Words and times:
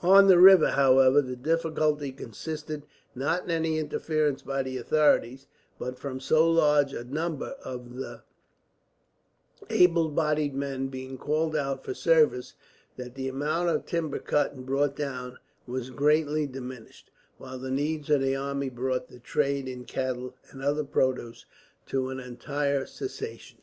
On 0.00 0.26
the 0.26 0.38
river, 0.38 0.70
however, 0.70 1.20
the 1.20 1.36
difficulty 1.36 2.12
consisted, 2.12 2.84
not 3.14 3.44
in 3.44 3.50
any 3.50 3.78
interference 3.78 4.40
by 4.40 4.62
the 4.62 4.78
authorities, 4.78 5.46
but 5.78 5.98
from 5.98 6.18
so 6.18 6.50
large 6.50 6.94
a 6.94 7.04
number 7.04 7.56
of 7.62 7.96
the 7.96 8.22
able 9.68 10.08
bodied 10.08 10.54
men 10.54 10.86
being 10.88 11.18
called 11.18 11.54
out 11.54 11.84
for 11.84 11.92
service 11.92 12.54
that 12.96 13.16
the 13.16 13.28
amount 13.28 13.68
of 13.68 13.84
timber 13.84 14.18
cut 14.18 14.54
and 14.54 14.64
brought 14.64 14.96
down 14.96 15.36
was 15.66 15.90
greatly 15.90 16.46
diminished, 16.46 17.10
while 17.36 17.58
the 17.58 17.70
needs 17.70 18.08
of 18.08 18.22
the 18.22 18.34
army 18.34 18.70
brought 18.70 19.08
the 19.10 19.18
trade 19.20 19.68
in 19.68 19.84
cattle 19.84 20.34
and 20.50 20.62
other 20.62 20.84
produce 20.84 21.44
to 21.84 22.08
an 22.08 22.18
entire 22.18 22.86
cessation. 22.86 23.58